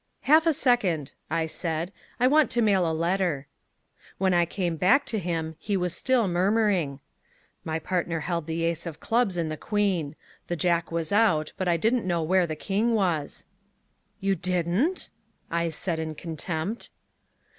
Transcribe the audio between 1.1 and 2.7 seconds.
I said, "I want to